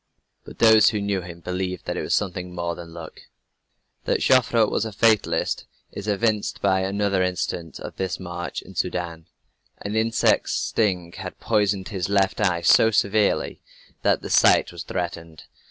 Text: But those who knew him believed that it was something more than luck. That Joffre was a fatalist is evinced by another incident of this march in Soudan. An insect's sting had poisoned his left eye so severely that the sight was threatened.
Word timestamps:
But 0.45 0.57
those 0.57 0.89
who 0.89 0.99
knew 0.99 1.21
him 1.21 1.41
believed 1.41 1.85
that 1.85 1.95
it 1.95 2.01
was 2.01 2.15
something 2.15 2.55
more 2.55 2.73
than 2.73 2.91
luck. 2.91 3.19
That 4.05 4.21
Joffre 4.23 4.65
was 4.67 4.83
a 4.83 4.91
fatalist 4.91 5.65
is 5.91 6.07
evinced 6.07 6.59
by 6.59 6.79
another 6.79 7.21
incident 7.21 7.79
of 7.79 7.97
this 7.97 8.19
march 8.19 8.63
in 8.63 8.73
Soudan. 8.73 9.27
An 9.77 9.95
insect's 9.95 10.53
sting 10.53 11.11
had 11.19 11.39
poisoned 11.39 11.89
his 11.89 12.09
left 12.09 12.41
eye 12.41 12.61
so 12.61 12.89
severely 12.89 13.61
that 14.01 14.23
the 14.23 14.31
sight 14.31 14.71
was 14.71 14.81
threatened. 14.81 15.43